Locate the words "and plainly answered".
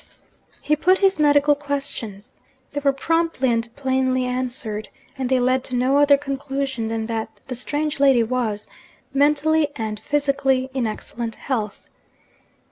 3.51-4.89